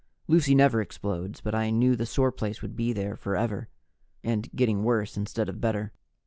[0.27, 3.69] Lucy never explodes, but I knew the sore place would be there forever,
[4.23, 5.93] and getting worse instead of better.